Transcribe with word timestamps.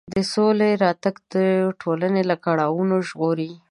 د 0.13 0.15
سولې 0.33 0.71
راتګ 0.83 1.15
ټولنه 1.81 2.21
له 2.29 2.35
کړاوونو 2.45 2.95
ژغوري. 3.09 3.51